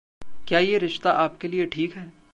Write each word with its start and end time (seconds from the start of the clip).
क्या 0.47 0.59
ये 0.59 0.77
रिश्ता 0.77 1.11
आपके 1.11 1.47
लिए 1.47 1.65
ठीक 1.65 1.93
है? 1.93 2.11